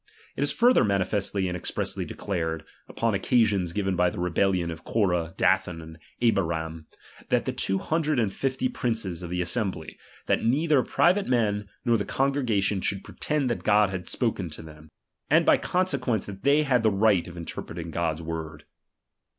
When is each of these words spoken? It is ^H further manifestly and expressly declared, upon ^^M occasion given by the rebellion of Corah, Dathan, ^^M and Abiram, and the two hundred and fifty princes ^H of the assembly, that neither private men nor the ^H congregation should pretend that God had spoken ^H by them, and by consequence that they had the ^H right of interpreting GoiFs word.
It 0.35 0.41
is 0.41 0.51
^H 0.51 0.55
further 0.57 0.83
manifestly 0.83 1.47
and 1.47 1.55
expressly 1.55 2.05
declared, 2.05 2.63
upon 2.87 3.13
^^M 3.13 3.17
occasion 3.17 3.63
given 3.65 3.95
by 3.95 4.09
the 4.09 4.19
rebellion 4.19 4.71
of 4.71 4.83
Corah, 4.83 5.35
Dathan, 5.37 5.77
^^M 5.77 5.83
and 5.83 5.99
Abiram, 6.23 6.87
and 7.29 7.45
the 7.45 7.51
two 7.53 7.77
hundred 7.77 8.17
and 8.17 8.33
fifty 8.33 8.67
princes 8.67 9.21
^H 9.21 9.25
of 9.25 9.29
the 9.29 9.43
assembly, 9.43 9.99
that 10.25 10.43
neither 10.43 10.81
private 10.81 11.27
men 11.27 11.69
nor 11.85 11.97
the 11.97 12.05
^H 12.05 12.15
congregation 12.17 12.81
should 12.81 13.03
pretend 13.03 13.47
that 13.51 13.61
God 13.63 13.91
had 13.91 14.07
spoken 14.09 14.49
^H 14.49 14.57
by 14.57 14.63
them, 14.73 14.89
and 15.29 15.45
by 15.45 15.57
consequence 15.57 16.25
that 16.25 16.41
they 16.41 16.63
had 16.63 16.81
the 16.81 16.89
^H 16.91 16.99
right 16.99 17.27
of 17.27 17.37
interpreting 17.37 17.91
GoiFs 17.91 18.21
word. 18.21 18.63